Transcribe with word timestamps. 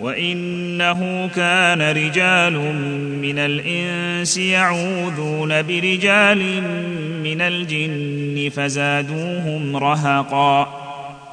وإنه 0.00 1.30
كان 1.36 1.82
رجال 1.82 2.52
من 3.22 3.38
الإنس 3.38 4.36
يعوذون 4.36 5.62
برجال 5.62 6.62
من 7.22 7.40
الجن 7.40 8.50
فزادوهم 8.50 9.76
رهقا. 9.76 10.80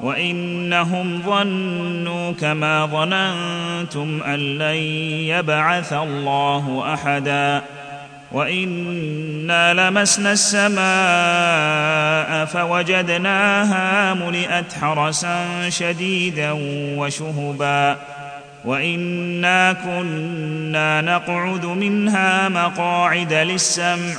وإنهم 0.00 1.22
ظنوا 1.26 2.32
كما 2.32 2.86
ظننتم 2.86 4.22
أن 4.22 4.58
لن 4.58 4.76
يبعث 5.26 5.92
الله 5.92 6.94
أحدا. 6.94 7.62
وإنا 8.32 9.74
لمسنا 9.74 10.32
السماء 10.32 12.44
فوجدناها 12.44 14.14
ملئت 14.14 14.72
حرسا 14.80 15.68
شديدا 15.68 16.50
وشهبا. 16.96 17.96
وانا 18.64 19.72
كنا 19.72 21.00
نقعد 21.00 21.66
منها 21.66 22.48
مقاعد 22.48 23.32
للسمع 23.32 24.14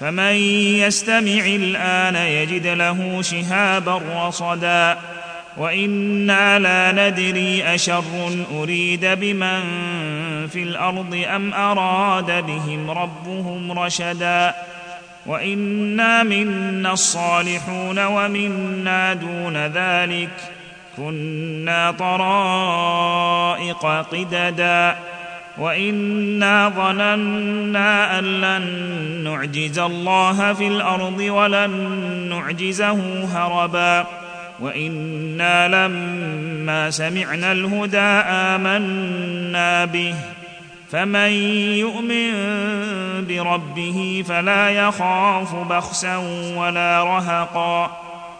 فمن 0.00 0.34
يستمع 0.84 1.46
الان 1.46 2.16
يجد 2.16 2.66
له 2.66 3.22
شهابا 3.22 4.00
رصدا 4.16 4.98
وأنا 5.56 6.58
لا 6.58 6.92
ندري 6.92 7.74
اشر 7.74 8.04
اريد 8.52 9.04
بمن 9.04 9.60
في 10.52 10.62
الأرض 10.62 11.24
ام 11.34 11.54
اراد 11.54 12.46
بهم 12.46 12.90
ربهم 12.90 13.78
رشدا 13.78 14.54
وانا 15.26 16.22
منا 16.22 16.92
الصالحون 16.92 18.04
ومنا 18.04 19.14
دون 19.14 19.66
ذلك 19.66 20.30
كنا 20.96 21.90
طرائق 21.90 23.86
قددا 24.12 24.96
وإنا 25.58 26.68
ظننا 26.68 28.18
أن 28.18 28.24
لن 28.40 28.64
نعجز 29.24 29.78
الله 29.78 30.52
في 30.52 30.66
الأرض 30.66 31.18
ولن 31.18 31.70
نعجزه 32.30 33.24
هربا 33.24 34.06
وإنا 34.60 35.68
لما 35.68 36.90
سمعنا 36.90 37.52
الهدى 37.52 37.98
آمنا 38.28 39.84
به 39.84 40.14
فمن 40.90 41.30
يؤمن 41.78 42.32
بربه 43.28 44.24
فلا 44.28 44.68
يخاف 44.68 45.54
بخسا 45.54 46.16
ولا 46.56 47.04
رهقا 47.04 48.04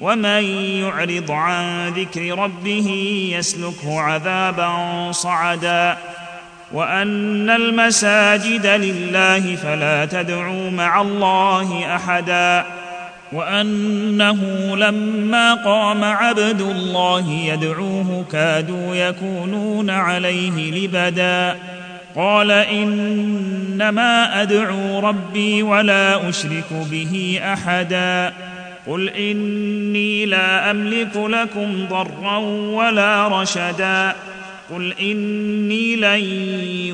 ومن 0.00 0.44
يعرض 0.82 1.30
عن 1.30 1.88
ذكر 1.88 2.38
ربه 2.38 2.88
يسلكه 3.38 4.00
عذابا 4.00 4.72
صعدا. 5.12 5.96
وأن 6.72 7.50
المساجد 7.50 8.66
لله 8.66 9.56
فلا 9.56 10.04
تدعوا 10.04 10.70
مع 10.70 11.00
الله 11.00 11.96
أحدا. 11.96 12.64
وأنه 13.32 14.42
لما 14.76 15.54
قام 15.54 16.04
عبد 16.04 16.60
الله 16.60 17.30
يدعوه 17.30 18.24
كادوا 18.32 18.94
يكونون 18.94 19.90
عليه 19.90 20.86
لبدا. 20.86 21.56
قال 22.16 22.50
إنما 22.50 24.42
أدعو 24.42 24.98
ربي 24.98 25.62
ولا 25.62 26.28
أشرك 26.28 26.72
به 26.90 27.40
أحدا. 27.44 28.32
قل 28.86 29.08
اني 29.08 30.26
لا 30.26 30.70
املك 30.70 31.16
لكم 31.16 31.86
ضرا 31.90 32.36
ولا 32.76 33.28
رشدا 33.28 34.16
قل 34.70 34.94
اني 35.00 35.96
لن 35.96 36.20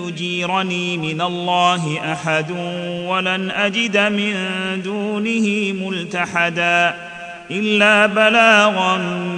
يجيرني 0.02 0.96
من 0.96 1.20
الله 1.20 2.12
احد 2.12 2.50
ولن 3.06 3.50
اجد 3.50 3.98
من 3.98 4.34
دونه 4.84 5.72
ملتحدا 5.72 6.94
الا 7.50 8.06
بلاغا 8.06 8.96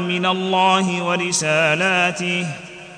من 0.09 0.27
الله 0.27 1.03
ورسالاته 1.03 2.47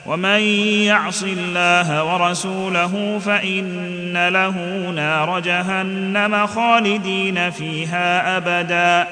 ومن 0.06 0.40
يعص 0.86 1.22
الله 1.22 2.04
ورسوله 2.04 3.18
فان 3.24 4.28
له 4.28 4.56
نار 4.96 5.40
جهنم 5.40 6.46
خالدين 6.46 7.50
فيها 7.50 8.36
ابدا 8.36 9.06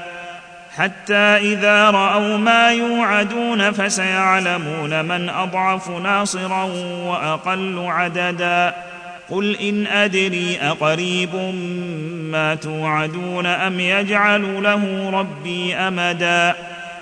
حتى 0.79 1.15
إذا 1.15 1.91
رأوا 1.91 2.37
ما 2.37 2.73
يوعدون 2.73 3.71
فسيعلمون 3.71 5.05
من 5.05 5.29
أضعف 5.29 5.91
ناصرا 5.91 6.63
وأقل 7.05 7.85
عددا. 7.87 8.75
قل 9.31 9.57
إن 9.57 9.87
أدري 9.87 10.59
أقريب 10.63 11.35
ما 12.33 12.55
توعدون 12.55 13.47
أم 13.47 13.81
يجعل 13.81 14.63
له 14.63 15.11
ربي 15.11 15.75
أمدا. 15.75 16.55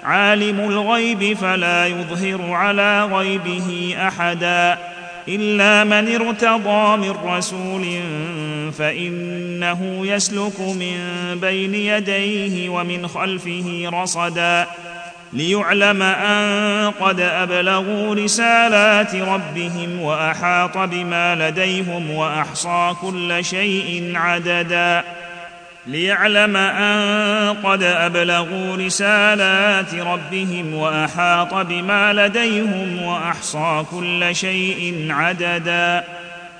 عالم 0.05 0.61
الغيب 0.61 1.37
فلا 1.37 1.87
يظهر 1.87 2.53
على 2.53 3.05
غيبه 3.05 3.97
أحدا. 4.09 4.79
الا 5.29 5.85
من 5.85 6.15
ارتضى 6.15 6.97
من 6.97 7.15
رسول 7.25 7.85
فانه 8.73 10.07
يسلك 10.07 10.61
من 10.61 10.99
بين 11.41 11.75
يديه 11.75 12.69
ومن 12.69 13.09
خلفه 13.09 13.91
رصدا 13.93 14.67
ليعلم 15.33 16.03
ان 16.03 16.91
قد 17.01 17.21
ابلغوا 17.21 18.15
رسالات 18.15 19.15
ربهم 19.15 20.01
واحاط 20.01 20.79
بما 20.79 21.35
لديهم 21.35 22.11
واحصى 22.11 22.95
كل 23.01 23.45
شيء 23.45 24.13
عددا 24.15 25.05
ليعلم 25.87 26.57
أن 26.57 27.57
قد 27.65 27.83
أبلغوا 27.83 28.77
رسالات 28.77 29.95
ربهم 29.95 30.75
وأحاط 30.75 31.55
بما 31.55 32.13
لديهم 32.13 33.03
وأحصى 33.03 33.85
كل 33.91 34.37
شيء 34.37 35.07
عددا. 35.11 36.05